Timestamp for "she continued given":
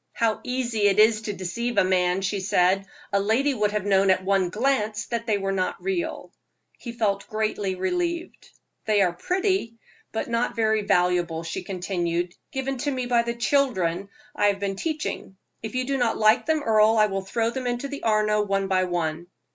11.43-12.79